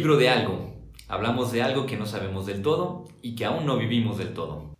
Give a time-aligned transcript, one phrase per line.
[0.00, 0.72] libro de algo.
[1.08, 4.74] Hablamos de algo que no sabemos del todo y que aún no vivimos del todo.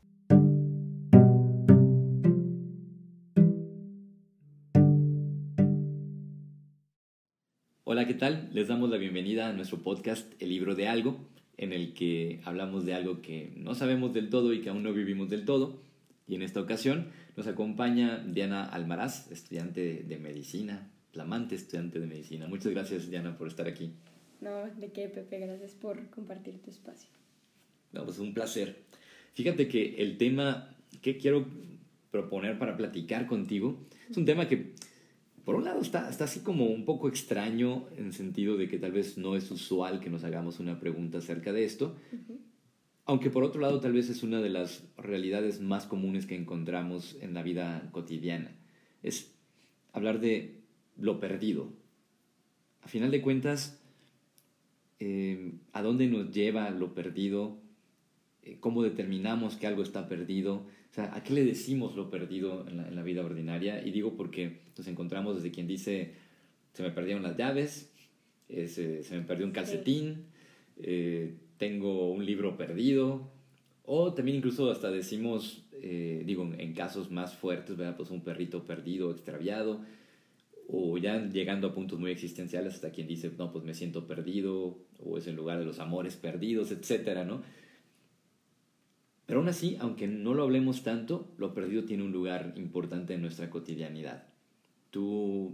[7.84, 8.48] Hola, ¿qué tal?
[8.54, 11.18] Les damos la bienvenida a nuestro podcast El libro de algo,
[11.58, 14.94] en el que hablamos de algo que no sabemos del todo y que aún no
[14.94, 15.82] vivimos del todo.
[16.26, 22.46] Y en esta ocasión nos acompaña Diana Almaraz, estudiante de medicina, flamante estudiante de medicina.
[22.46, 23.92] Muchas gracias, Diana, por estar aquí.
[24.40, 27.10] No, de qué, Pepe, gracias por compartir tu espacio.
[27.92, 28.84] No, pues un placer.
[29.34, 31.46] Fíjate que el tema que quiero
[32.10, 34.72] proponer para platicar contigo es un tema que,
[35.44, 38.78] por un lado, está, está así como un poco extraño en el sentido de que
[38.78, 41.96] tal vez no es usual que nos hagamos una pregunta acerca de esto,
[43.04, 47.16] aunque por otro lado tal vez es una de las realidades más comunes que encontramos
[47.20, 48.56] en la vida cotidiana.
[49.02, 49.34] Es
[49.92, 50.60] hablar de
[50.96, 51.72] lo perdido.
[52.82, 53.79] A final de cuentas,
[55.02, 57.56] eh, a dónde nos lleva lo perdido,
[58.42, 62.66] eh, cómo determinamos que algo está perdido, o sea, a qué le decimos lo perdido
[62.68, 63.82] en la, vida ordinaria.
[63.84, 66.12] Y digo porque nos encontramos desde quien dice,
[66.74, 67.90] se me perdieron las llaves,
[68.50, 70.26] eh, se, me perdió un calcetín,
[71.56, 73.28] tengo un libro perdido,
[73.84, 75.64] o también incluso hasta decimos,
[76.24, 77.96] digo, en casos más fuertes, ¿verdad?
[77.96, 79.80] Pues un perrito perdido, extraviado
[80.72, 84.78] o ya llegando a puntos muy existenciales hasta quien dice, no, pues me siento perdido,
[84.98, 87.42] o es el lugar de los amores perdidos, etcétera, ¿no?
[89.26, 93.22] Pero aún así, aunque no lo hablemos tanto, lo perdido tiene un lugar importante en
[93.22, 94.26] nuestra cotidianidad.
[94.90, 95.52] ¿Tú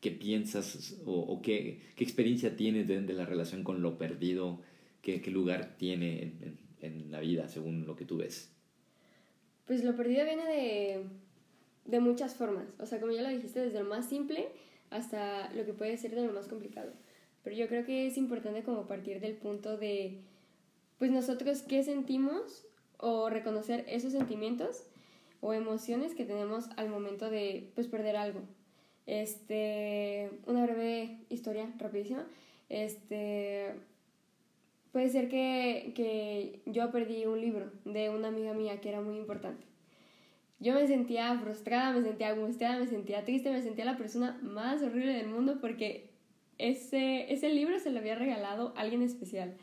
[0.00, 4.60] qué piensas o, qué, qué, experiencia tienes de, la relación con lo perdido?
[5.02, 8.50] ¿Qué, lugar tiene en, en la vida según lo que tú ves?
[9.66, 11.04] Pues lo perdido viene de
[11.84, 12.66] de muchas formas.
[12.78, 14.48] O sea, como ya lo dijiste, desde lo más simple
[14.90, 16.92] hasta lo que puede ser de lo más complicado.
[17.42, 20.18] Pero yo creo que es importante como partir del punto de,
[20.98, 22.66] pues nosotros qué sentimos
[22.98, 24.84] o reconocer esos sentimientos
[25.40, 28.40] o emociones que tenemos al momento de, pues, perder algo.
[29.06, 32.26] Este, una breve historia rapidísima.
[32.68, 33.72] Este,
[34.92, 39.16] puede ser que, que yo perdí un libro de una amiga mía que era muy
[39.16, 39.69] importante.
[40.60, 44.82] Yo me sentía frustrada, me sentía angustiada, me sentía triste, me sentía la persona más
[44.82, 46.10] horrible del mundo porque
[46.58, 49.56] ese, ese libro se lo había regalado a alguien especial.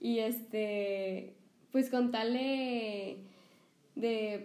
[0.00, 1.34] Y este,
[1.70, 3.20] pues con tal de,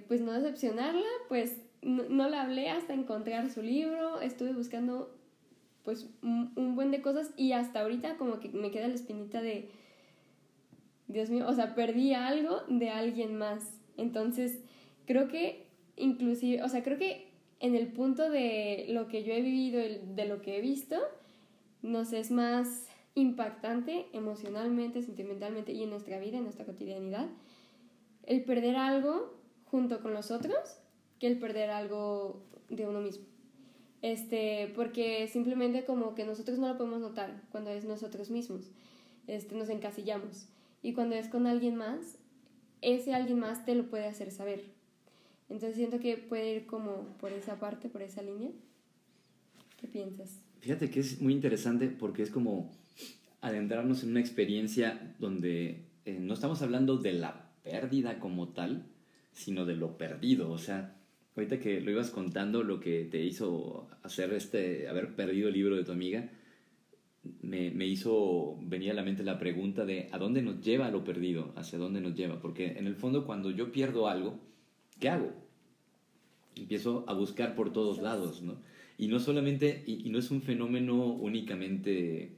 [0.08, 5.16] pues no decepcionarla, pues no, no, la hablé hasta encontrar su libro, estuve buscando
[5.84, 9.42] pues un, un buen de cosas y hasta ahorita como que me queda la espinita
[9.42, 9.70] de,
[11.10, 13.80] Dios mío, o sea, perdí algo de alguien más.
[13.98, 14.60] Entonces,
[15.06, 15.66] creo que
[16.00, 17.30] inclusive, o sea, creo que
[17.60, 20.98] en el punto de lo que yo he vivido, de lo que he visto,
[21.82, 27.28] nos es más impactante emocionalmente, sentimentalmente y en nuestra vida, en nuestra cotidianidad,
[28.24, 30.80] el perder algo junto con los otros
[31.20, 33.26] que el perder algo de uno mismo.
[34.02, 38.72] Este, porque simplemente como que nosotros no lo podemos notar cuando es nosotros mismos.
[39.28, 40.48] Este, nos encasillamos.
[40.82, 42.18] Y cuando es con alguien más,
[42.82, 44.79] ese alguien más te lo puede hacer saber.
[45.50, 48.52] Entonces siento que puede ir como por esa parte, por esa línea.
[49.80, 50.42] ¿Qué piensas?
[50.60, 52.72] Fíjate que es muy interesante porque es como
[53.42, 58.86] adentrarnos en una experiencia donde eh, no estamos hablando de la pérdida como tal,
[59.32, 60.52] sino de lo perdido.
[60.52, 60.98] O sea,
[61.36, 65.76] ahorita que lo ibas contando, lo que te hizo hacer este, haber perdido el libro
[65.76, 66.30] de tu amiga,
[67.42, 71.04] me, me, hizo venir a la mente la pregunta de a dónde nos lleva lo
[71.04, 72.42] perdido, hacia dónde nos lleva.
[72.42, 74.40] Porque en el fondo cuando yo pierdo algo,
[75.00, 75.32] ¿qué hago?
[76.56, 78.58] Empiezo a buscar por todos lados, ¿no?
[78.98, 82.36] Y no solamente, y, no es un fenómeno únicamente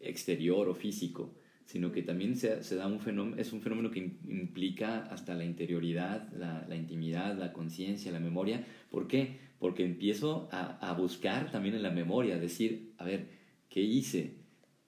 [0.00, 1.32] exterior o físico,
[1.64, 6.30] sino que también se, da un fenómeno, es un fenómeno que implica hasta la interioridad,
[6.34, 8.66] la, intimidad, la conciencia, la memoria.
[8.90, 9.38] ¿Por qué?
[9.58, 13.28] Porque empiezo a, buscar también en la memoria, decir, a ver,
[13.70, 14.34] ¿qué hice?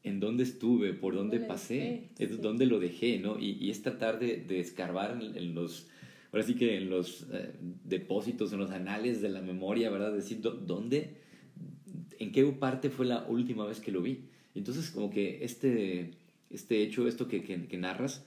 [0.02, 0.92] ¿En dónde estuve?
[0.92, 2.10] ¿Por dónde pasé?
[2.42, 3.18] ¿Dónde lo dejé?
[3.18, 3.38] ¿no?
[3.38, 5.88] Y, es tratar de, de escarbar en los
[6.32, 10.12] ahora sí que en los eh, depósitos, en los anales de la memoria, ¿verdad?
[10.12, 11.16] Decir, ¿dónde,
[12.18, 14.28] en qué parte fue la última vez que lo vi?
[14.54, 16.12] Entonces, como que este,
[16.50, 18.26] este hecho, esto que, que, narras,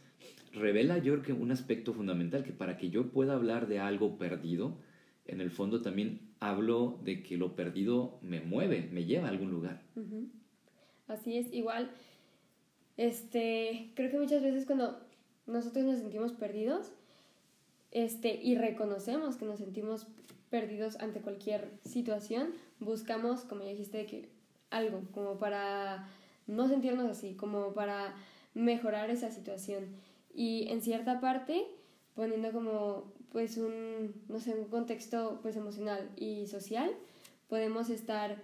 [0.54, 4.18] revela yo creo que un aspecto fundamental, que para que yo pueda hablar de algo
[4.18, 4.78] perdido,
[5.26, 9.52] en el fondo también hablo de que lo perdido me mueve, me lleva a algún
[9.52, 9.82] lugar.
[11.08, 11.92] Así es, igual,
[12.98, 15.00] este, creo que muchas veces cuando
[15.48, 16.92] nosotros nos sentimos perdidos,
[17.92, 20.08] este, y reconocemos que nos sentimos
[20.50, 24.30] perdidos ante cualquier situación, buscamos, como ya dijiste, que
[24.70, 26.08] algo como para
[26.48, 28.16] no sentirnos así, como para
[28.54, 29.86] mejorar esa situación.
[30.34, 31.66] Y en cierta parte,
[32.16, 36.92] poniendo como pues un, no sé, un contexto pues emocional y social,
[37.48, 38.38] podemos estar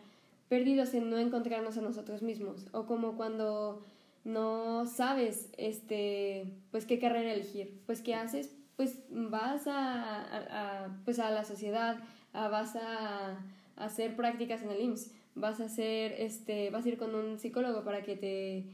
[0.50, 3.84] perdidos en no encontrarnos a nosotros mismos o como cuando
[4.24, 11.32] no sabes este pues qué carrera elegir pues qué haces pues vas a, pues a
[11.32, 11.98] la sociedad
[12.34, 13.40] vas a,
[13.78, 17.84] hacer prácticas en el IMSS vas a hacer este vas a ir con un psicólogo
[17.84, 18.68] para que te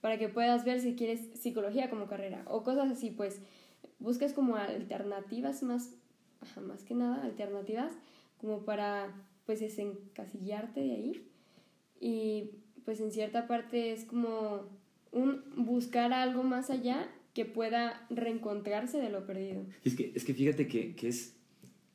[0.00, 3.42] para que puedas ver si quieres psicología como carrera o cosas así pues
[3.98, 5.90] buscas como alternativas más
[6.62, 7.92] más que nada alternativas
[8.40, 9.12] como para
[9.44, 11.30] pues desencasillarte de ahí
[12.00, 12.52] y
[12.86, 14.62] pues en cierta parte es como
[15.12, 17.06] un buscar algo más allá
[17.38, 19.64] que pueda reencontrarse de lo perdido.
[19.84, 21.36] Es que, es que fíjate que, que es,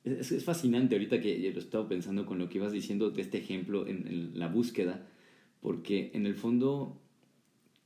[0.05, 3.21] es, es, fascinante ahorita que lo he estado pensando con lo que ibas diciendo de
[3.21, 5.05] este ejemplo en, en, la búsqueda,
[5.59, 6.97] porque en el fondo,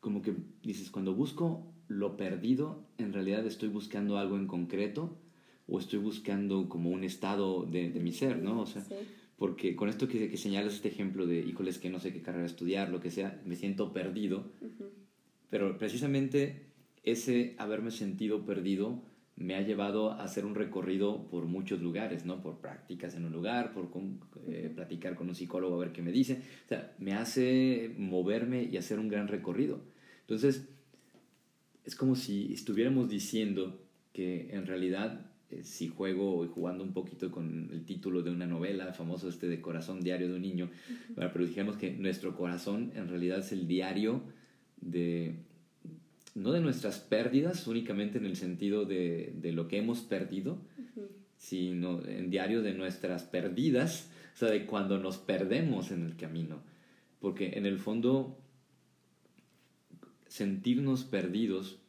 [0.01, 5.18] como que dices, cuando busco lo perdido, en realidad estoy buscando algo en concreto
[5.68, 8.62] o estoy buscando como un estado de, de mi ser, ¿no?
[8.62, 8.94] O sea, sí
[9.39, 12.48] porque con esto que, que, señalas este ejemplo de, híjoles, que no sé qué carrera
[12.48, 14.51] estudiar, lo que sea, me siento perdido,
[15.51, 16.67] pero precisamente
[17.12, 19.01] ese haberme sentido perdido
[19.38, 22.42] me ha llevado a hacer un recorrido por muchos lugares, ¿no?
[22.42, 23.89] Por prácticas en un lugar, por
[24.48, 28.63] eh, platicar con un psicólogo a ver qué me dice, o sea, me hace moverme
[28.63, 29.80] y hacer un gran recorrido.
[30.21, 30.68] Entonces,
[31.86, 33.80] es como si estuviéramos diciendo
[34.12, 38.48] que en realidad eh, si juego y jugando un poquito con el título de una
[38.48, 40.69] novela, famoso este de Corazón Diario de un Niño,
[41.15, 44.24] pero dijimos que nuestro corazón en realidad es el diario
[44.81, 45.36] de,
[46.38, 50.60] no de nuestras pérdidas, únicamente en el sentido de, de lo que hemos perdido,
[51.36, 56.62] sino en diario de nuestras perdidas, o sea, de cuando nos perdemos en el camino.
[57.19, 58.38] Porque en el fondo,
[60.28, 61.80] sentirnos perdidos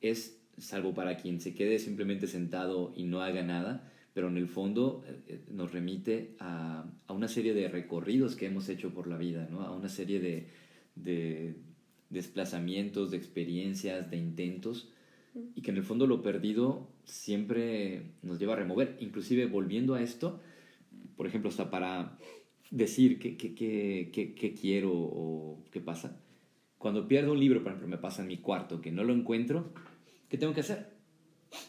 [0.00, 4.48] es salvo para quien se quede simplemente sentado y no haga nada, pero en el
[4.48, 9.06] fondo eh, eh, nos remite a, a, una serie de recorridos que hemos hecho por
[9.06, 9.60] la vida, ¿no?
[9.60, 10.48] a una serie de,
[10.96, 11.54] de
[12.10, 14.88] desplazamientos, de experiencias, de intentos,
[15.54, 18.96] y que en el fondo lo perdido siempre nos lleva a remover.
[19.00, 20.40] Inclusive volviendo a esto,
[21.16, 22.18] por ejemplo, hasta para
[22.70, 26.20] decir qué, qué, qué, qué quiero o qué pasa.
[26.78, 29.72] Cuando pierdo un libro, por ejemplo, me pasa en mi cuarto, que no lo encuentro,
[30.28, 30.94] ¿qué tengo que hacer?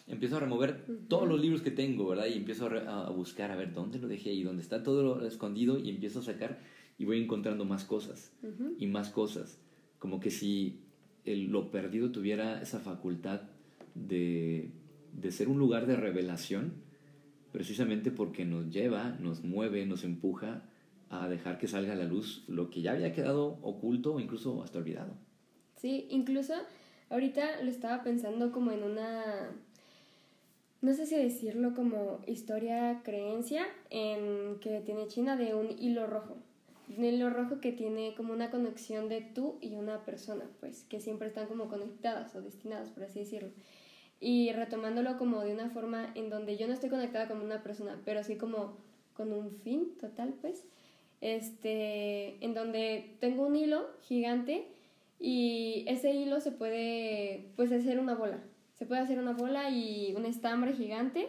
[0.07, 2.27] Empiezo a remover todos los libros que tengo, ¿verdad?
[2.27, 5.77] Y empiezo a, buscar a ver dónde lo dejé y dónde está todo lo escondido
[5.77, 6.59] y empiezo a sacar
[6.97, 8.33] y voy encontrando más cosas
[8.77, 9.59] y más cosas.
[9.99, 10.79] Como que si
[11.25, 13.41] el, lo perdido tuviera esa facultad
[13.95, 14.71] de,
[15.13, 16.73] de ser un lugar de revelación,
[17.51, 20.63] precisamente porque nos lleva, nos mueve, nos empuja
[21.09, 24.61] a dejar que salga a la luz lo que ya había quedado oculto o incluso
[24.63, 25.13] hasta olvidado.
[25.77, 26.53] Sí, incluso
[27.09, 29.51] Ahorita lo estaba pensando como en una,
[30.81, 36.35] no sé si decirlo como historia creencia, en que tiene China de un hilo rojo.
[36.87, 41.27] Hilo rojo que tiene como una conexión de tú y una persona, pues, que siempre
[41.27, 43.49] están como conectadas o destinadas, por así decirlo.
[44.19, 48.01] Y retomándolo como de una forma en donde yo no estoy conectada con una persona,
[48.05, 48.77] pero sí como
[49.13, 50.63] con un fin total, pues,
[51.21, 54.67] este, en donde tengo un hilo gigante
[55.19, 58.39] y ese hilo se puede pues hacer una bola.
[58.75, 61.27] Se puede hacer una bola y un estambre gigante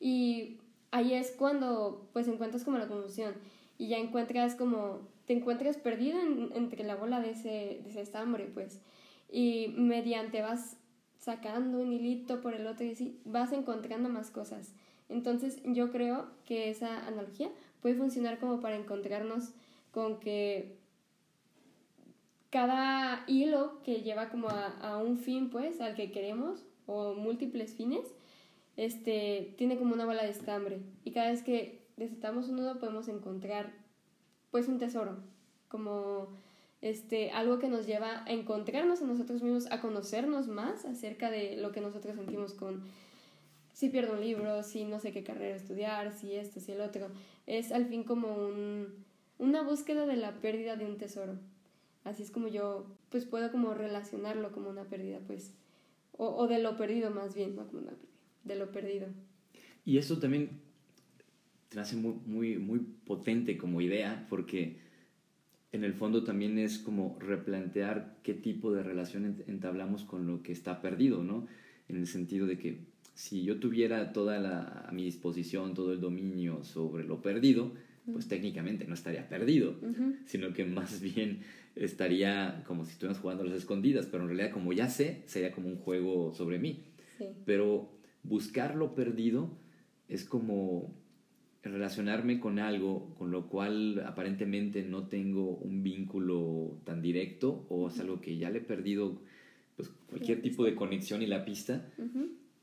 [0.00, 0.58] y
[0.90, 3.34] ahí es cuando pues encuentras como la confusión
[3.78, 6.18] y ya encuentras como te encuentras perdido
[6.54, 8.80] entre la bola de ese, de ese estambre pues
[9.30, 10.76] y mediante vas
[11.18, 14.72] sacando un hilito por el otro y así vas encontrando más cosas.
[15.08, 19.52] Entonces yo creo que esa analogía puede funcionar como para encontrarnos
[19.92, 20.76] con que
[22.50, 28.06] cada hilo que lleva como a, un fin, pues, al que queremos, o múltiples fines,
[28.76, 30.80] este, tiene como una bola de estambre.
[31.04, 33.72] Y cada vez que desatamos un nudo podemos encontrar,
[34.50, 35.16] pues, un tesoro,
[35.68, 36.28] como
[36.80, 41.56] este, algo que nos lleva a encontrarnos a nosotros mismos, a conocernos más acerca de
[41.56, 42.82] lo que nosotros sentimos con
[43.72, 47.08] si pierdo un libro, si no sé qué carrera estudiar, si esto, si el otro.
[47.46, 49.04] Es al fin como un,
[49.38, 51.34] una búsqueda de la pérdida de un tesoro.
[52.04, 55.52] Así es como yo pues puedo como relacionarlo como una pérdida, pues,
[56.16, 59.06] o, o de lo perdido más bien, no como una pérdida, de lo perdido.
[59.84, 60.60] Y eso también
[61.68, 64.78] te hace muy, muy, muy potente como idea, porque
[65.72, 70.52] en el fondo también es como replantear qué tipo de relación entablamos con lo que
[70.52, 71.46] está perdido, ¿no?
[71.88, 72.78] En el sentido de que
[73.14, 77.72] si yo tuviera toda la, a mi disposición todo el dominio sobre lo perdido,
[78.12, 79.74] pues técnicamente no estaría perdido,
[80.24, 81.40] sino que más bien
[81.76, 85.52] estaría como si estuvieras jugando a las escondidas, pero en realidad como ya sé, sería
[85.52, 86.84] como un juego sobre mí.
[87.44, 87.90] Pero
[88.22, 89.50] buscar lo perdido
[90.08, 90.94] es como
[91.62, 97.98] relacionarme con algo con lo cual aparentemente no tengo un vínculo tan directo o es
[97.98, 99.20] algo que ya le he perdido
[99.76, 101.90] pues, cualquier tipo de conexión y la pista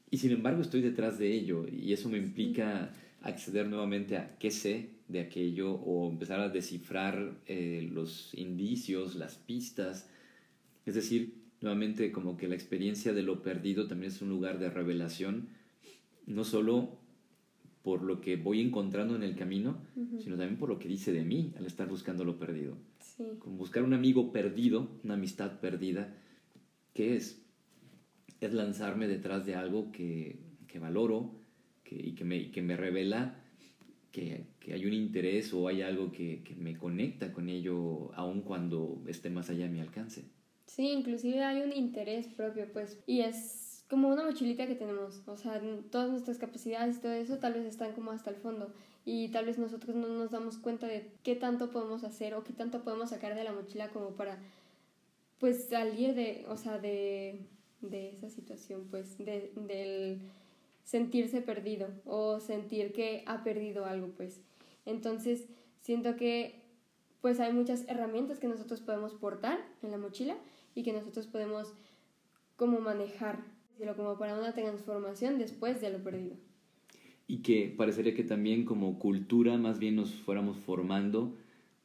[0.09, 4.51] y sin embargo estoy detrás de ello y eso me implica acceder nuevamente a qué
[4.51, 10.09] sé de aquello o empezar a descifrar eh, los indicios, las pistas.
[10.85, 14.69] Es decir, nuevamente como que la experiencia de lo perdido también es un lugar de
[14.69, 15.49] revelación,
[16.27, 16.99] no solo
[17.85, 19.77] por lo que voy encontrando en el camino,
[20.17, 22.75] sino también por lo que dice de mí al estar buscando lo perdido.
[23.37, 26.11] Como buscar un amigo perdido, una amistad perdida,
[26.95, 27.45] ¿qué es?
[28.41, 31.35] Es lanzarme detrás de algo que, que valoro
[31.83, 33.39] que, y que me, que me revela
[34.11, 38.41] que, que, hay un interés o hay algo que, que, me conecta con ello, aun
[38.41, 40.23] cuando esté más allá de mi alcance.
[40.65, 45.37] Sí, inclusive hay un interés propio, pues, y es como una mochilita que tenemos, o
[45.37, 45.61] sea,
[45.91, 48.73] todas nuestras capacidades y todo eso tal vez están como hasta el fondo
[49.05, 52.53] y tal vez nosotros no nos damos cuenta de qué tanto podemos hacer o qué
[52.53, 54.39] tanto podemos sacar de la mochila como para,
[55.39, 57.45] pues, salir de, o sea, de,
[57.81, 60.19] de esa situación, pues, de, del
[60.83, 64.39] sentirse perdido o sentir que ha perdido algo, pues.
[64.85, 65.45] Entonces,
[65.81, 66.65] siento que
[67.25, 70.37] pues hay muchas herramientas que nosotros podemos portar en la mochila
[70.75, 71.73] y que nosotros podemos
[72.55, 73.39] como manejar,
[73.95, 76.35] como para una transformación después de lo perdido.
[77.27, 81.35] Y que parecería que también como cultura más bien nos fuéramos formando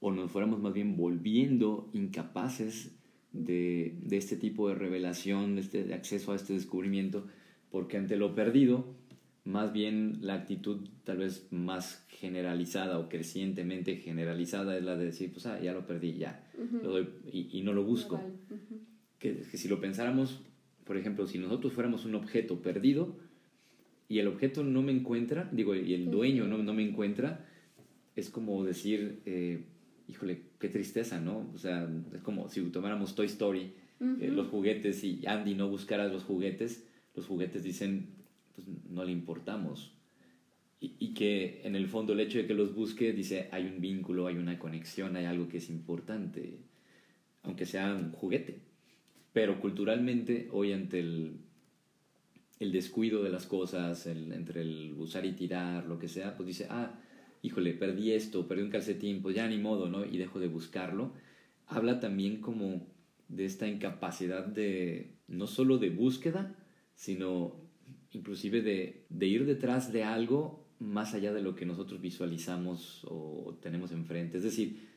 [0.00, 2.94] o nos fuéramos más bien volviendo incapaces
[3.32, 7.26] de, de este tipo de revelación, de, este, de acceso a este descubrimiento,
[7.70, 8.87] porque ante lo perdido,
[9.44, 15.32] más bien la actitud tal vez más generalizada o crecientemente generalizada es la de decir,
[15.32, 16.44] pues ah, ya lo perdí, ya,
[16.82, 18.20] lo doy, y, no lo busco.
[19.18, 20.42] que, si lo pensáramos,
[20.90, 23.14] por ejemplo, si nosotros fuéramos un objeto perdido
[24.09, 27.47] y el objeto no me encuentra, digo, y el dueño no, no me encuentra,
[28.16, 29.62] es como decir, eh,
[30.09, 31.49] híjole, qué tristeza, ¿no?
[31.54, 36.09] O sea, es como si tomáramos Toy Story, eh, los juguetes, y Andy no buscara
[36.09, 38.09] los juguetes, los juguetes dicen,
[38.56, 39.92] pues no le importamos.
[40.80, 43.80] Y, y, que en el fondo el hecho de que los busque dice, hay un
[43.80, 46.59] vínculo, hay una conexión, hay algo que es importante,
[47.44, 48.69] aunque sea un juguete.
[49.32, 51.38] Pero culturalmente, hoy ante el,
[52.58, 56.46] el descuido de las cosas, el, entre el usar y tirar, lo que sea, pues
[56.46, 57.00] dice, ah,
[57.42, 60.04] híjole, perdí esto, perdí un calcetín, pues ya ni modo, ¿no?
[60.04, 61.12] Y dejo de buscarlo.
[61.66, 62.87] Habla también como
[63.28, 66.56] de esta incapacidad de, no solo de búsqueda,
[66.94, 67.54] sino
[68.10, 73.58] inclusive de, de ir detrás de algo más allá de lo que nosotros visualizamos o
[73.62, 74.38] tenemos enfrente.
[74.38, 74.88] Es decir,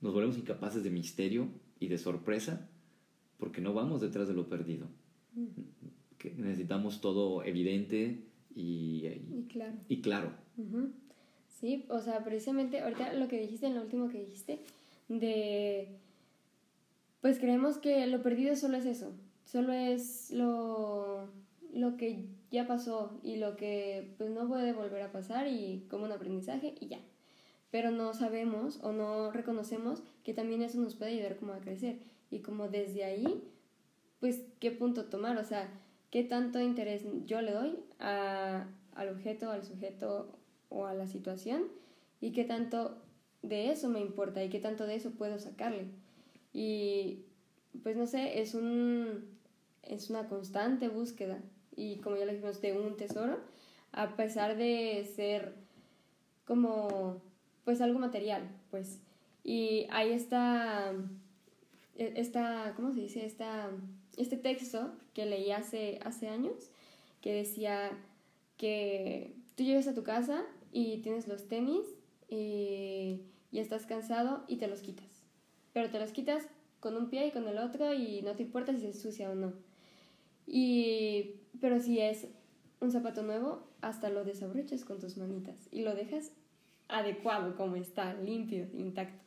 [0.00, 1.48] nos volvemos incapaces de misterio
[1.78, 2.69] y de sorpresa
[3.40, 4.86] porque no vamos detrás de lo perdido.
[6.18, 8.20] Que necesitamos todo evidente
[8.54, 9.08] y,
[9.48, 9.74] claro.
[9.88, 10.30] Y claro.
[11.48, 14.60] Sí, o sea, precisamente ahorita lo que dijiste en lo último que dijiste,
[15.08, 15.88] de,
[17.20, 19.12] pues creemos que lo perdido solo es eso,
[19.44, 21.28] solo es lo,
[21.74, 26.04] lo que ya pasó y lo que pues no puede volver a pasar y como
[26.04, 27.00] un aprendizaje y ya.
[27.70, 31.98] Pero no sabemos o no reconocemos que también eso nos puede ayudar como a crecer
[32.30, 33.44] y como desde ahí,
[34.20, 35.68] pues qué punto tomar, o sea,
[36.10, 41.64] qué tanto interés yo le doy a, al objeto, al sujeto o a la situación
[42.20, 42.98] y qué tanto
[43.42, 45.86] de eso me importa y qué tanto de eso puedo sacarle.
[46.52, 47.24] Y
[47.82, 49.38] pues no sé, es un
[49.82, 51.40] es una constante búsqueda
[51.74, 53.38] y como ya lo dijimos, de un tesoro,
[53.92, 55.54] a pesar de ser
[56.44, 57.22] como,
[57.64, 59.00] pues algo material, pues.
[59.44, 60.92] Y ahí está,
[62.00, 63.26] esta, ¿cómo se dice?
[63.26, 63.70] Esta,
[64.16, 66.70] este texto que leí hace, hace años,
[67.20, 67.90] que decía
[68.56, 71.86] que tú llegas a tu casa y tienes los tenis
[72.28, 73.20] y,
[73.52, 75.24] y estás cansado y te los quitas.
[75.72, 76.48] Pero te los quitas
[76.80, 79.34] con un pie y con el otro y no te importa si se ensucia o
[79.34, 79.52] no.
[80.46, 82.26] Y, pero si es
[82.80, 86.32] un zapato nuevo, hasta lo desabrochas con tus manitas y lo dejas
[86.88, 89.22] adecuado como está, limpio, intacto.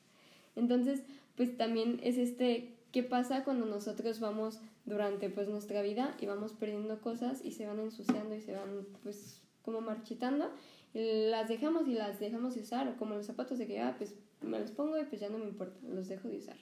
[0.56, 1.04] Entonces,
[1.36, 6.54] pues también es este, ¿qué pasa cuando nosotros vamos durante pues nuestra vida y vamos
[6.54, 10.52] perdiendo cosas y se van ensuciando y se van pues como marchitando?
[10.94, 14.60] las dejamos y las dejamos de usar, como los zapatos de que, ah, pues me
[14.60, 16.58] los pongo y pues ya no me importa, los dejo de usar.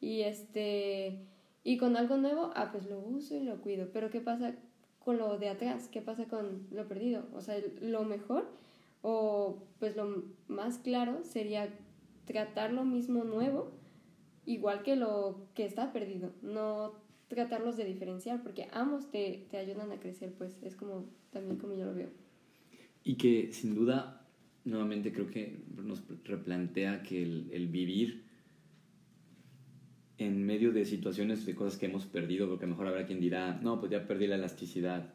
[0.00, 1.20] Y este,
[1.62, 3.88] y con algo nuevo, ah, pues lo uso y lo cuido.
[3.92, 4.56] Pero ¿qué pasa
[4.98, 5.88] con lo de atrás?
[5.88, 7.26] ¿Qué pasa con lo perdido?
[7.32, 8.48] O sea, lo mejor
[9.02, 11.68] o pues lo más claro sería
[12.24, 13.70] tratar lo mismo nuevo
[14.46, 16.94] igual que lo que está perdido, no
[17.28, 21.74] tratarlos de diferenciar porque ambos te, te ayudan a crecer, pues es como también como
[21.74, 22.10] yo lo veo.
[23.02, 24.24] Y que sin duda,
[24.64, 28.24] nuevamente creo que nos replantea que el, vivir
[30.16, 33.80] en medio de situaciones de cosas que hemos perdido, porque mejor habrá quien dirá, no,
[33.80, 35.12] pues ya perdí la elasticidad,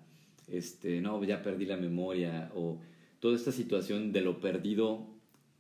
[0.48, 2.80] este, no, ya perdí la memoria, o
[3.20, 5.08] toda esta situación de lo perdido,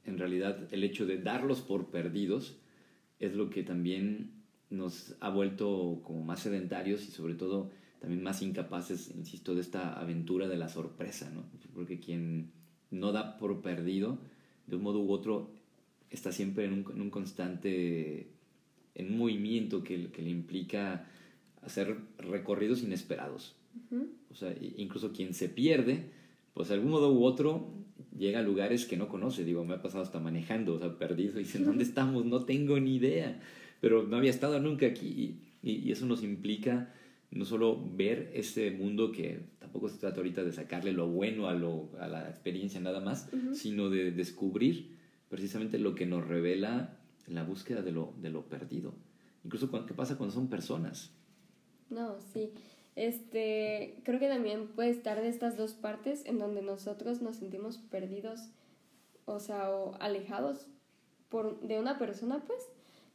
[0.05, 2.58] en realidad el hecho de darlos por perdidos
[3.19, 4.31] es lo que también
[4.69, 9.99] nos ha vuelto como más sedentarios y sobre todo también más incapaces, insisto, de esta
[9.99, 11.43] aventura de la sorpresa, ¿no?
[11.73, 12.51] Porque quien
[12.91, 14.19] no da por perdido,
[14.67, 15.51] de un modo u otro,
[16.09, 18.31] está siempre en un, en un constante
[18.95, 21.07] en un movimiento que, que, le implica
[21.61, 23.55] hacer recorridos inesperados.
[24.29, 26.11] O sea, incluso quien se pierde,
[26.53, 27.71] pues de algún modo u otro
[28.17, 29.43] llega a lugares que no conoce.
[29.43, 31.39] Digo, me ha pasado hasta manejando, o sea, perdido.
[31.39, 32.25] Y dicen, ¿dónde estamos?
[32.25, 33.39] No tengo ni idea.
[33.81, 35.07] Pero no había estado nunca aquí.
[35.61, 36.93] Y, y, eso nos implica
[37.31, 41.53] no solo ver ese mundo que tampoco se trata ahorita de sacarle lo bueno a,
[41.53, 44.97] lo, a la experiencia nada más, sino de descubrir
[45.29, 48.95] precisamente lo que nos revela la búsqueda de lo, de lo perdido.
[49.43, 51.11] Incluso, ¿qué pasa cuando son personas?
[51.89, 52.51] No, sí.
[52.95, 57.77] Este, creo que también puede estar de estas dos partes en donde nosotros nos sentimos
[57.77, 58.49] perdidos,
[59.25, 60.67] o sea, o alejados
[61.29, 62.61] por, de una persona, pues,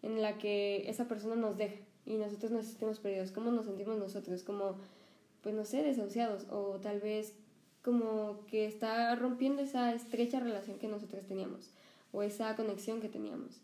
[0.02, 1.76] en la que esa persona nos deja
[2.06, 3.32] y nosotros nos sentimos perdidos.
[3.32, 4.42] ¿Cómo nos sentimos nosotros?
[4.42, 4.76] Como,
[5.42, 7.34] pues, no sé, desahuciados o tal vez
[7.82, 11.70] como que está rompiendo esa estrecha relación que nosotros teníamos
[12.12, 13.60] o esa conexión que teníamos.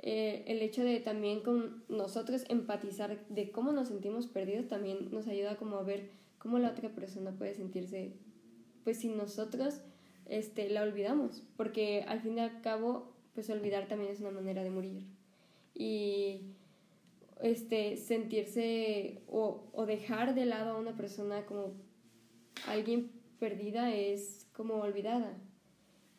[0.00, 5.26] Eh, el hecho de también con nosotros empatizar de cómo nos sentimos perdidos también nos
[5.26, 8.12] ayuda como a ver cómo la otra persona puede sentirse,
[8.84, 9.80] pues si nosotros
[10.26, 14.62] este, la olvidamos, porque al fin y al cabo, pues olvidar también es una manera
[14.62, 15.06] de morir.
[15.74, 16.54] Y
[17.40, 21.74] este, sentirse o, o dejar de lado a una persona como
[22.66, 25.36] alguien perdida es como olvidada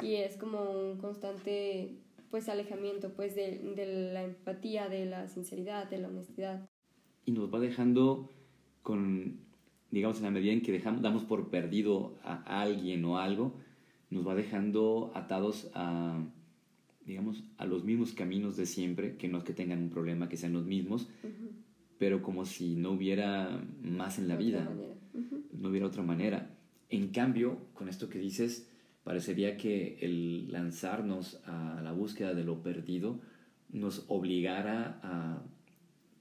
[0.02, 1.98] y es como un constante
[2.30, 6.70] pues alejamiento pues de, de, la empatía, de la sinceridad, de la honestidad.
[7.26, 8.30] Y nos va dejando
[8.82, 9.40] con,
[9.92, 13.56] digamos, en la medida en que dejamos, damos por perdido a alguien o algo,
[14.10, 16.24] nos va dejando atados a,
[17.06, 20.38] digamos, a los mismos caminos de siempre, que no es que tengan un problema, que
[20.38, 21.10] sean los mismos,
[21.98, 24.72] pero como si no hubiera más en la vida,
[25.52, 26.56] no hubiera otra manera.
[26.90, 28.70] En cambio, con esto que dices,
[29.10, 33.20] parecería que el lanzarnos a la búsqueda de lo perdido
[33.70, 35.42] nos obligara a,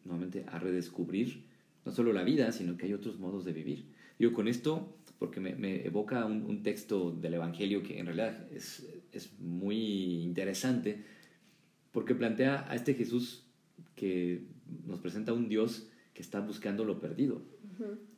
[0.06, 1.44] nuevamente, a redescubrir
[1.84, 3.84] no solo la vida, sino que hay otros modos de vivir.
[4.18, 9.38] Yo con esto, porque me, evoca un, texto del Evangelio que en realidad es, es,
[9.38, 11.04] muy interesante,
[11.92, 13.44] porque plantea a este Jesús
[13.96, 14.46] que
[14.86, 17.42] nos presenta un Dios que está buscando lo perdido.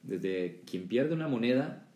[0.04, 1.89] Desde quien pierde una moneda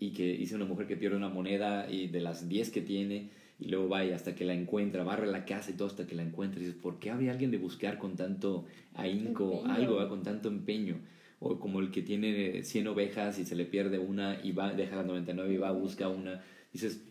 [0.00, 3.28] y que dice una mujer que pierde una moneda y de las 10 que tiene
[3.60, 6.14] y luego va y hasta que la encuentra, barre la casa y todo hasta que
[6.14, 10.22] la encuentra y dices, ¿por qué habría alguien de buscar con tanto ahínco algo, con
[10.22, 10.96] tanto empeño?
[11.38, 14.96] O como el que tiene 100 ovejas y se le pierde una y va, deja
[14.96, 16.42] las 99 y va, busca una.
[16.72, 17.02] Dices,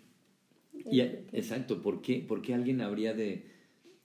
[0.74, 3.46] y, exacto, ¿por qué, ¿por qué alguien habría de,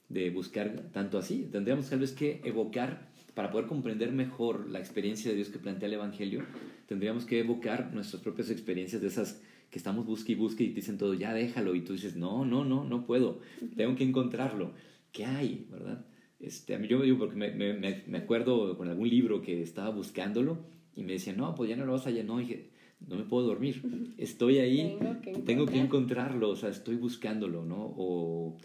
[0.09, 1.47] de buscar tanto así?
[1.51, 5.87] Tendríamos tal vez que evocar para poder comprender mejor la experiencia de Dios que plantea
[5.87, 6.43] el Evangelio,
[6.87, 10.75] tendríamos que evocar nuestras propias experiencias de esas que estamos busque y busque y te
[10.75, 13.41] dicen todo, ya déjalo, y tú dices, no, no, no, no puedo,
[13.75, 14.73] tengo que encontrarlo.
[15.11, 16.05] ¿Qué hay, verdad?
[16.39, 19.61] Este, a mí yo me digo, porque me, me, me, acuerdo con algún libro que
[19.61, 20.59] estaba buscándolo
[20.95, 22.69] y me decían, no, pues ya no lo vas a hallar, no, dije,
[23.05, 23.81] no me puedo dormir,
[24.17, 27.93] estoy ahí, tengo que, tengo que encontrarlo, o sea, estoy buscándolo, ¿no?
[27.97, 28.57] O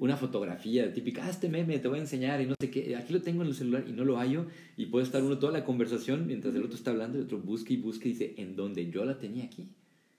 [0.00, 3.12] una fotografía típica, ah, este meme te voy a enseñar y no sé qué, aquí
[3.12, 5.64] lo tengo en el celular y no lo hallo y puede estar uno toda la
[5.64, 8.90] conversación mientras el otro está hablando y otro busca y busca y dice, ¿en dónde?
[8.90, 9.68] Yo la tenía aquí.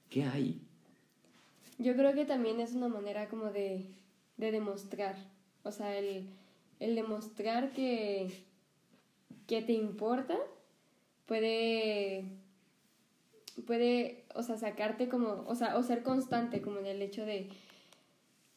[0.09, 0.61] ¿Qué hay?
[1.79, 3.85] Yo creo que también es una manera como de,
[4.37, 5.15] de demostrar,
[5.63, 6.27] o sea, el,
[6.79, 8.31] el demostrar que,
[9.47, 10.37] que te importa
[11.25, 12.25] puede
[13.61, 17.49] puede, o sea, sacarte como, o sea, o ser constante como en el hecho de,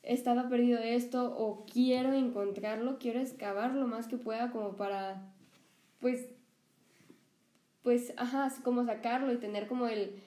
[0.07, 5.35] estaba perdido esto o quiero encontrarlo, quiero excavar lo más que pueda como para,
[6.01, 6.29] pues,
[7.83, 10.23] pues, ajá, como sacarlo y tener como el,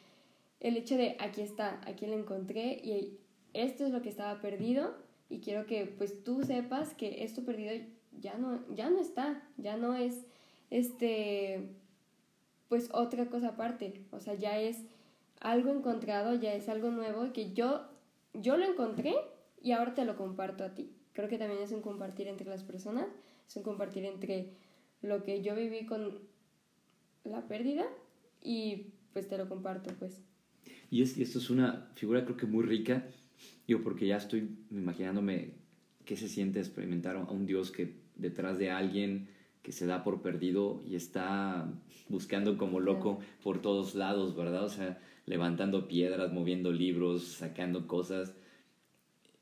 [0.60, 3.18] el hecho de aquí está, aquí lo encontré y
[3.54, 4.96] esto es lo que estaba perdido
[5.30, 7.72] y quiero que pues tú sepas que esto perdido
[8.20, 10.26] ya no, ya no está, ya no es,
[10.72, 11.70] este,
[12.68, 14.84] pues otra cosa aparte, o sea, ya es
[15.40, 17.86] algo encontrado, ya es algo nuevo que yo,
[18.34, 19.16] yo lo encontré
[19.62, 20.92] y ahora te lo comparto a ti.
[21.14, 23.08] Creo que también es un compartir entre las personas,
[23.48, 24.54] es un compartir entre
[25.02, 26.20] lo que yo viví con
[27.24, 27.86] la pérdida
[28.42, 30.22] y pues te lo comparto pues.
[30.90, 33.06] Y, es, esto es una figura creo que muy rica,
[33.68, 35.54] digo, porque ya estoy imaginándome
[36.06, 39.30] qué se siente experimentar a un Dios que detrás de alguien
[39.62, 41.72] que se da por perdido y está
[42.08, 44.64] buscando como loco por todos lados, ¿verdad?
[44.64, 48.34] O sea, levantando piedras, moviendo libros, sacando cosas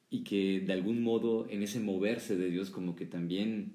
[0.10, 3.74] y que de algún modo en ese moverse de Dios como que también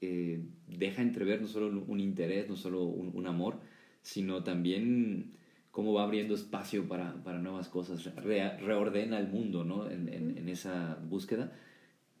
[0.00, 3.60] eh, deja entrever no solo un interés, no solo un, amor,
[4.02, 5.32] sino también
[5.70, 9.90] cómo va abriendo espacio para, para nuevas cosas, reordena el mundo ¿no?
[9.90, 11.52] en, en, esa búsqueda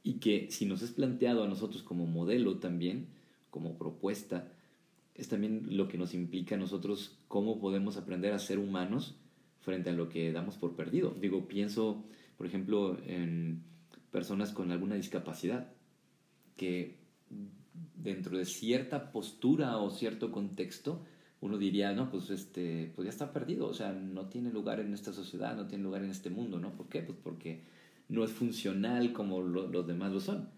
[0.02, 3.08] y que si nos es planteado a nosotros como modelo también,
[3.50, 4.52] como propuesta,
[5.14, 9.16] es también lo que nos implica a nosotros cómo podemos aprender a ser humanos
[9.60, 11.16] frente a lo que damos por perdido.
[11.20, 12.04] Digo, pienso,
[12.36, 13.62] por ejemplo, en
[14.10, 15.72] personas con alguna discapacidad,
[16.56, 16.98] que
[17.94, 21.04] dentro de cierta postura o cierto contexto,
[21.40, 24.94] uno diría, no, pues, este, pues ya está perdido, o sea, no tiene lugar en
[24.94, 26.72] esta sociedad, no tiene lugar en este mundo, ¿no?
[26.72, 27.02] ¿Por qué?
[27.02, 27.62] Pues porque
[28.08, 30.48] no es funcional como los demás lo son.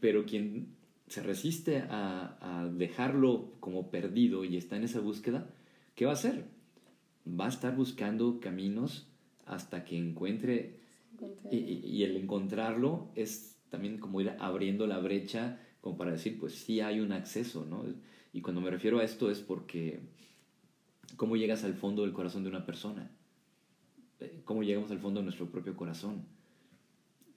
[0.00, 0.76] Pero quien
[1.08, 5.50] se resiste a, a, dejarlo como perdido y está en esa búsqueda,
[5.94, 6.44] ¿qué va a hacer?
[7.28, 9.08] Va a estar buscando caminos
[9.46, 10.77] hasta que encuentre,
[11.50, 16.54] y, y, el encontrarlo es también como ir abriendo la brecha como para decir, pues
[16.54, 17.84] sí hay un acceso, ¿no?
[18.32, 20.00] Y cuando me refiero a esto es porque,
[21.16, 23.10] ¿cómo llegas al fondo del corazón de una persona?
[24.20, 26.24] Eh, ¿Cómo llegamos al fondo de nuestro propio corazón?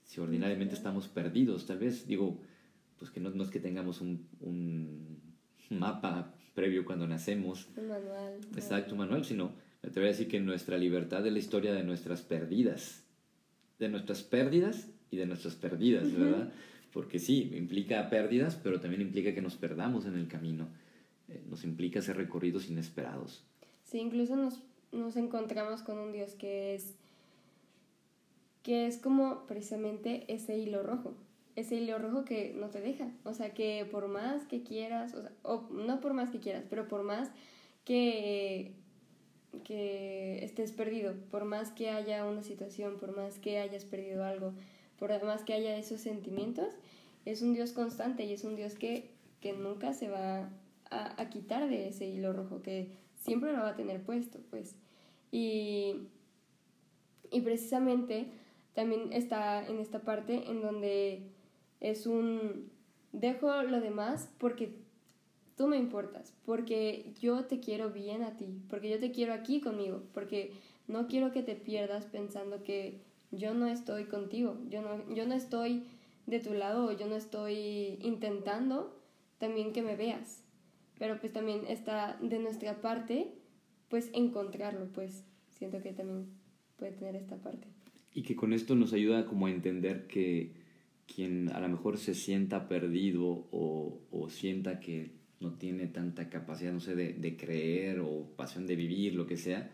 [0.04, 2.40] Si ordinariamente estamos perdidos, tal vez, digo,
[2.98, 5.22] pues que no, no es que tengamos un, un,
[5.70, 7.68] mapa previo cuando nacemos.
[7.76, 8.38] Un manual.
[8.54, 11.82] Exacto, un manual, sino me atrevo a decir que nuestra libertad es la historia de
[11.82, 13.01] nuestras perdidas.
[13.78, 16.52] De nuestras pérdidas y de nuestras perdidas, ¿verdad?
[16.92, 20.68] Porque sí, implica pérdidas, pero también implica que nos perdamos en el camino.
[21.28, 23.44] Eh, nos implica hacer recorridos inesperados.
[23.84, 26.94] Sí, incluso nos, nos encontramos con un Dios que es
[28.62, 31.16] que es como precisamente ese hilo rojo
[31.56, 33.10] ese hilo rojo que no te deja.
[33.24, 36.64] O sea, que por más que quieras, o, sea, o no por más que quieras,
[36.68, 37.30] pero por más
[37.84, 38.72] que,
[39.64, 44.52] que estés perdido, por más que haya una situación, por más que hayas perdido algo,
[44.98, 46.74] por más que haya esos sentimientos,
[47.24, 49.10] es un Dios constante y es un Dios que,
[49.40, 50.50] que nunca se va
[50.90, 54.74] a, a, quitar de ese hilo rojo, que siempre lo va a tener puesto, pues.
[55.30, 56.08] Y,
[57.30, 58.26] y precisamente
[58.74, 61.22] también está en esta parte en donde
[61.80, 62.70] es un
[63.12, 64.74] dejo lo demás porque
[65.62, 69.60] tú me importas, porque yo te quiero bien a ti, porque yo te quiero aquí
[69.60, 70.50] conmigo, porque
[70.88, 72.98] no quiero que te pierdas pensando que
[73.30, 75.84] yo no estoy contigo, yo no, yo no estoy
[76.26, 79.00] de tu lado, yo no estoy intentando
[79.38, 80.42] también que me veas,
[80.98, 83.32] pero pues también está de nuestra parte,
[83.88, 86.26] pues encontrarlo, pues siento que también
[86.76, 87.68] puede tener esta parte.
[88.12, 90.54] Y que con esto nos ayuda como a entender que
[91.06, 96.72] quien a lo mejor se sienta perdido o, o sienta que no tiene tanta capacidad,
[96.72, 99.70] no sé, de, de, creer o pasión de vivir, lo que sea,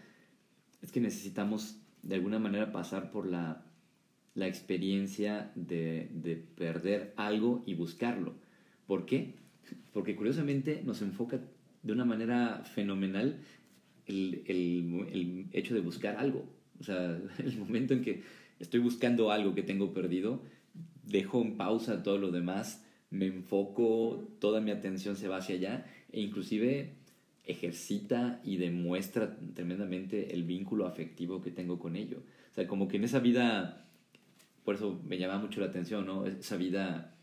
[0.82, 3.64] es que necesitamos de alguna manera pasar por la,
[4.34, 8.34] la experiencia de, de, perder algo y buscarlo.
[8.86, 9.34] ¿Por qué?
[9.92, 11.40] Porque curiosamente nos enfoca
[11.82, 13.40] de una manera fenomenal
[14.06, 16.44] el, el, el hecho de buscar algo.
[16.80, 18.22] O sea, el momento en que
[18.58, 20.42] estoy buscando algo que tengo perdido,
[21.04, 25.86] dejo en pausa todo lo demás, me enfoco, toda mi atención se va hacia allá
[26.12, 26.94] e inclusive
[27.44, 32.18] ejercita y demuestra tremendamente el vínculo afectivo que tengo con ello.
[32.50, 33.86] O sea, como que en esa vida,
[34.64, 36.26] por eso me llama mucho la atención, ¿no?
[36.26, 37.14] Esa vida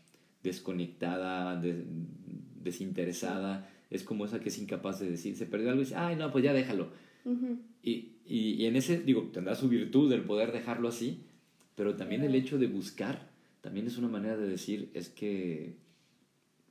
[0.42, 1.62] desconectada,
[2.62, 6.16] desinteresada, es como esa que es incapaz de decir, se perdió algo y dice, ay,
[6.16, 6.90] no, pues ya déjalo.
[7.82, 7.90] y,
[8.26, 11.22] y, y, en ese, digo, tendrá su virtud el poder dejarlo así,
[11.76, 15.76] pero también el hecho de buscar también es una manera de decir, es que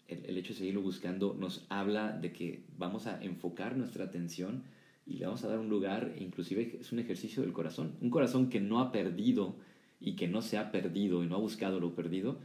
[0.08, 4.64] el, hecho de seguirlo buscando nos habla de que vamos a enfocar nuestra atención
[5.06, 7.96] y le vamos a dar un lugar, inclusive es un ejercicio del corazón.
[8.02, 9.56] Un corazón que no ha perdido
[10.00, 12.40] y que no se ha perdido y no ha buscado lo perdido,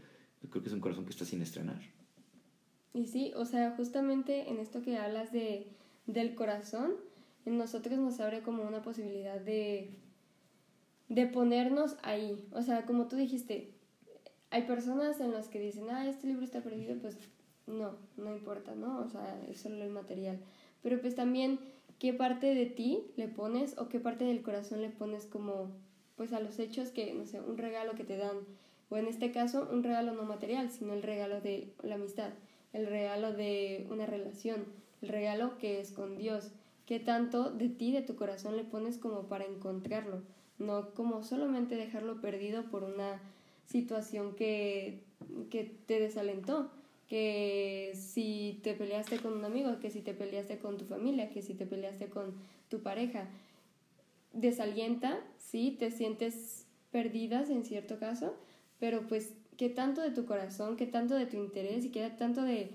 [0.49, 1.81] creo que es un corazón que está sin estrenar.
[2.93, 5.69] Y sí, o sea, justamente en esto que hablas de,
[6.07, 6.93] del corazón,
[7.47, 9.91] en nosotros nos abre como una posibilidad de,
[11.09, 12.45] de ponernos ahí.
[12.53, 13.75] O sea, como tú dijiste,
[14.51, 17.17] hay personas en las que dicen, ah, este libro está perdido, pues
[17.67, 19.01] no, no importa, ¿no?
[19.01, 20.41] O sea, es solo el material.
[20.83, 21.61] Pero pues también
[21.99, 25.71] qué parte de ti le pones o qué parte del corazón le pones como
[26.17, 28.37] pues a los hechos que, no sé, un regalo que te dan,
[28.91, 32.31] o en este caso un regalo no material, sino el regalo de la amistad,
[32.73, 34.67] el regalo de una relación,
[35.01, 36.51] el regalo que es con Dios,
[36.85, 40.23] qué tanto de ti, de tu corazón le pones como para encontrarlo,
[40.59, 43.23] no como solamente dejarlo perdido por una
[43.71, 45.03] situación que,
[45.49, 46.71] que te desalentó,
[47.07, 51.43] que si te peleaste con un amigo, que si te peleaste con tu familia, que
[51.43, 52.35] si te peleaste con
[52.69, 53.29] tu pareja,
[54.33, 58.35] desalienta, sí, te sientes perdidas en cierto caso,
[58.79, 62.43] pero pues qué tanto de tu corazón, qué tanto de tu interés y qué tanto
[62.43, 62.71] de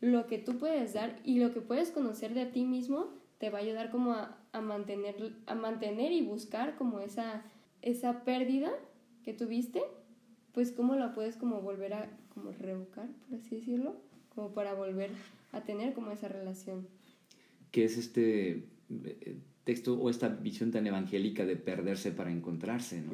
[0.00, 3.58] lo que tú puedes dar y lo que puedes conocer de ti mismo te va
[3.58, 7.44] a ayudar como a, mantener, a mantener y buscar como esa,
[7.82, 8.70] esa pérdida
[9.24, 9.82] que tuviste,
[10.58, 13.94] pues cómo la puedes como volver a como revocar, por así decirlo,
[14.34, 15.08] como para volver
[15.52, 16.88] a tener como esa relación.
[17.70, 18.64] ¿Qué es este
[19.04, 23.12] eh, texto o esta visión tan evangélica de perderse para encontrarse, ¿no?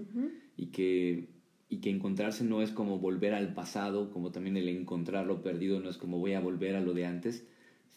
[0.57, 1.29] Y que
[1.69, 5.81] y que encontrarse no es como volver al pasado, como también el encontrar lo perdido
[5.81, 7.45] no es como voy a volver a lo de antes,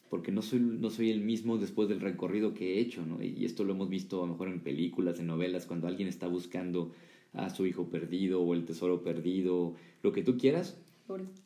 [0.10, 3.23] porque no soy, no soy el mismo después del recorrido que he hecho, ¿no?
[3.23, 6.27] Y esto lo hemos visto a lo mejor en películas, en novelas, cuando alguien está
[6.27, 6.91] buscando
[7.38, 10.78] a su hijo perdido o el tesoro perdido, lo que tú quieras,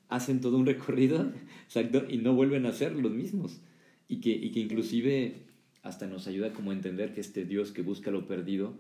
[0.10, 1.32] hacen todo un recorrido,
[1.66, 3.62] exacto, y no vuelven a ser los mismos.
[4.08, 5.44] Y que, y que inclusive
[5.84, 8.74] hasta nos ayuda como a entender que este Dios que busca lo perdido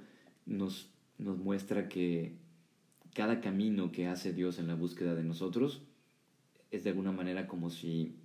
[0.46, 2.34] nos, nos muestra que
[3.14, 5.82] cada camino que hace Dios en la búsqueda de nosotros
[6.70, 8.16] es de alguna manera como si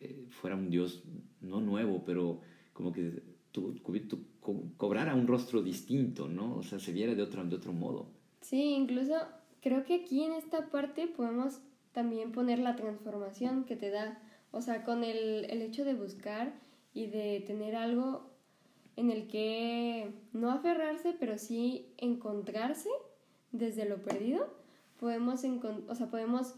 [0.00, 1.02] eh, fuera un Dios
[1.40, 2.40] no nuevo, pero
[2.72, 3.74] como que tu,
[4.76, 6.56] cobrara un rostro distinto, ¿no?
[6.56, 8.06] O sea, se viera de otro, de otro modo.
[8.40, 9.14] Sí, incluso
[9.60, 11.60] creo que aquí en esta parte podemos
[11.92, 16.54] también poner la transformación que te da, o sea, con el, el hecho de buscar
[16.94, 18.30] y de tener algo
[18.96, 22.88] en el que no aferrarse, pero sí encontrarse
[23.52, 24.48] desde lo perdido,
[24.98, 25.44] podemos,
[25.88, 26.54] o sea, podemos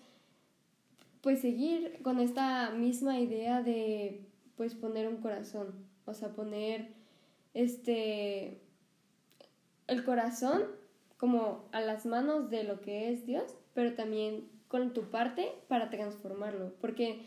[1.20, 4.26] pues seguir con esta misma idea de
[4.56, 5.74] pues poner un corazón,
[6.06, 6.88] o sea, poner
[7.54, 8.60] este
[9.86, 10.62] el corazón
[11.16, 15.90] como a las manos de lo que es Dios, pero también con tu parte para
[15.90, 17.20] transformarlo, porque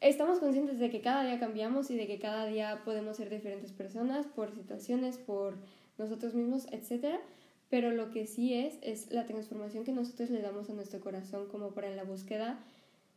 [0.00, 3.72] estamos conscientes de que cada día cambiamos y de que cada día podemos ser diferentes
[3.72, 5.56] personas por situaciones, por
[5.98, 7.20] nosotros mismos, etcétera,
[7.68, 11.48] pero lo que sí es es la transformación que nosotros le damos a nuestro corazón
[11.48, 12.58] como para la búsqueda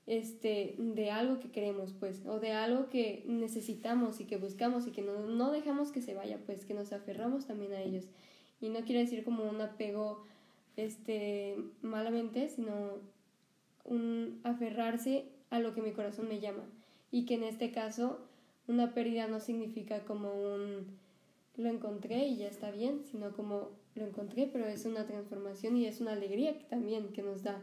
[0.08, 4.92] este, de algo que queremos, pues, o de algo que necesitamos y que buscamos y
[4.92, 8.06] que no, no dejamos que se vaya, pues, que nos aferramos también a ellos.
[8.60, 10.24] Y no quiere decir como un apego
[10.78, 13.00] este, malamente, sino
[13.86, 16.64] un aferrarse a lo que mi corazón me llama.
[17.12, 18.20] Y que en este caso
[18.68, 21.00] una pérdida no significa como un
[21.58, 25.86] lo encontré y ya está bien, sino como lo encontré, pero es una transformación y
[25.86, 27.62] es una alegría también que nos da.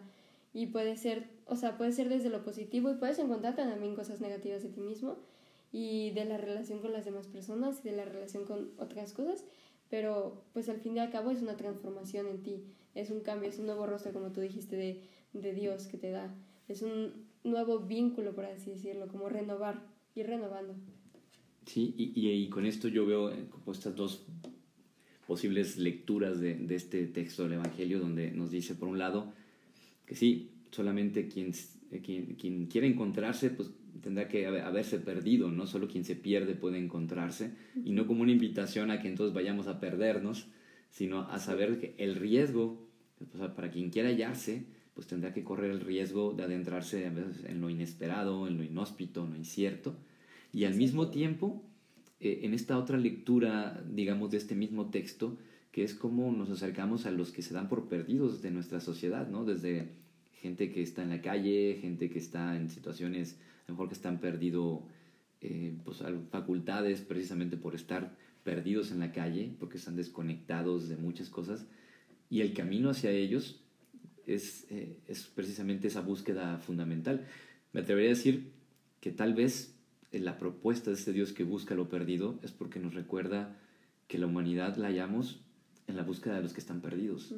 [0.52, 4.20] Y puede ser, o sea, puede ser desde lo positivo y puedes encontrar también cosas
[4.20, 5.18] negativas de ti mismo
[5.72, 9.44] y de la relación con las demás personas y de la relación con otras cosas,
[9.88, 13.48] pero pues al fin y al cabo es una transformación en ti, es un cambio,
[13.48, 16.34] es un nuevo rostro, como tú dijiste, de, de Dios que te da,
[16.68, 19.82] es un nuevo vínculo, por así decirlo, como renovar,
[20.14, 20.74] ir renovando.
[21.66, 24.26] Sí, y, y, y con esto yo veo eh, como estas dos
[25.26, 29.32] posibles lecturas de, de, este texto del Evangelio, donde nos dice, por un lado,
[30.06, 31.52] que sí, solamente quien,
[31.90, 33.70] eh, quien, quien quiere encontrarse, pues
[34.02, 37.52] tendrá que haberse perdido, no solo quien se pierde puede encontrarse,
[37.84, 40.48] y no como una invitación a que entonces vayamos a perdernos,
[40.90, 42.88] sino a saber que el riesgo,
[43.56, 48.48] para quien quiera hallarse, pues tendrá que correr el riesgo de adentrarse en lo inesperado,
[48.48, 49.96] en lo inhóspito, en lo incierto,
[50.52, 51.62] y al mismo tiempo
[52.20, 55.38] eh, en esta otra lectura, digamos, de este mismo texto,
[55.70, 59.28] que es cómo nos acercamos a los que se dan por perdidos de nuestra sociedad,
[59.28, 59.44] ¿no?
[59.44, 59.92] Desde
[60.40, 63.94] gente que está en la calle, gente que está en situaciones, a lo mejor que
[63.94, 64.86] están perdido
[65.40, 71.28] eh, pues, facultades precisamente por estar perdidos en la calle, porque están desconectados de muchas
[71.28, 71.66] cosas,
[72.30, 73.62] y el camino hacia ellos
[74.26, 77.26] es, eh, es precisamente esa búsqueda fundamental.
[77.72, 78.52] Me atrevería a decir
[79.00, 79.74] que tal vez
[80.12, 83.56] la propuesta de este Dios que busca lo perdido es porque nos recuerda
[84.06, 85.40] que la humanidad la hallamos
[85.86, 87.34] en la búsqueda de los que están perdidos.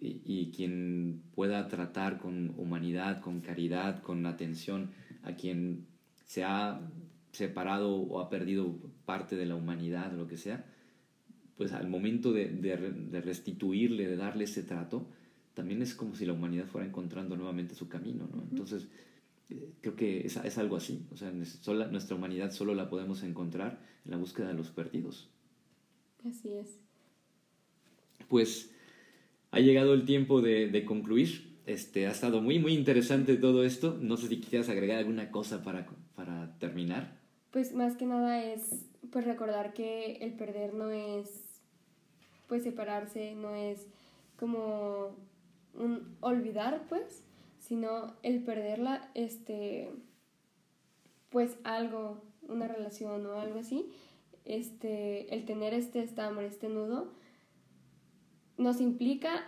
[0.00, 4.90] Y, y, quien pueda tratar con humanidad, con caridad, con atención
[5.22, 5.86] a quien
[6.24, 6.80] se ha
[7.32, 10.64] separado o ha perdido parte de la humanidad, lo que sea,
[11.56, 15.06] pues al momento de, de, restituirle, de darle ese trato,
[15.54, 18.28] también es como si la humanidad fuera encontrando nuevamente su camino.
[18.32, 18.42] ¿no?
[18.50, 18.86] Entonces,
[19.50, 21.04] eh, creo que es, es, algo así.
[21.10, 25.28] O sea, nuestra humanidad solo la podemos encontrar en la búsqueda de los perdidos.
[26.24, 26.78] Así es.
[28.28, 28.72] Pues
[29.50, 31.58] ha llegado el tiempo de, de concluir.
[31.66, 33.98] Este, ha estado muy, muy interesante todo esto.
[34.00, 37.18] No sé si quisieras agregar alguna cosa para, para terminar.
[37.50, 41.60] Pues más que nada es pues recordar que el perder no es
[42.46, 43.86] pues separarse, no es
[44.36, 45.16] como
[45.74, 47.22] un olvidar pues,
[47.58, 49.90] sino el perderla, este,
[51.30, 53.90] pues algo, una relación o algo así,
[54.44, 57.12] este, el tener este estambre, este nudo,
[58.58, 59.46] nos implica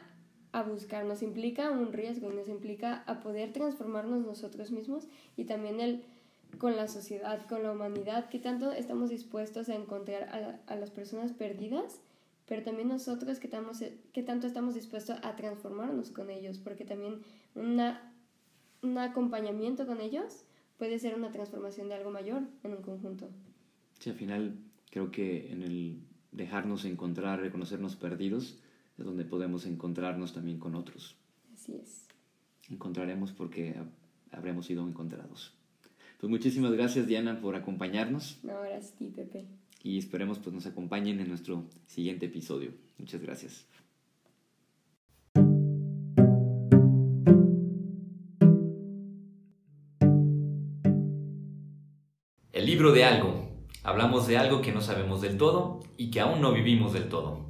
[0.53, 5.81] a buscar, nos implica un riesgo, nos implica a poder transformarnos nosotros mismos y también
[5.81, 6.05] el
[6.59, 11.33] con la sociedad, con la humanidad, que tanto estamos dispuestos a encontrar a, las personas
[11.33, 12.01] perdidas,
[12.47, 17.21] pero también nosotros que tanto estamos dispuestos a transformarnos con ellos, porque también
[17.55, 18.13] una,
[18.83, 20.45] un acompañamiento con ellos
[20.77, 23.29] puede ser una transformación de algo mayor en un conjunto.
[24.01, 24.57] Sí, al final
[24.91, 26.01] creo que en el
[26.33, 28.59] dejarnos encontrar, reconocernos perdidos,
[29.01, 31.17] es donde podemos encontrarnos también con otros.
[31.55, 32.07] Así es.
[32.71, 33.75] Encontraremos porque
[34.31, 35.53] habremos sido encontrados.
[36.19, 38.39] Pues muchísimas gracias Diana por acompañarnos.
[38.43, 39.47] No, gracias a ti, Pepe.
[39.83, 42.73] Y esperemos pues nos acompañen en nuestro siguiente episodio.
[42.99, 43.67] Muchas gracias.
[52.53, 53.49] El libro de algo.
[53.83, 57.50] Hablamos de algo que no sabemos del todo y que aún no vivimos del todo.